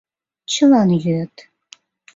Чылан 0.51 0.89
йӱыт... 1.03 1.35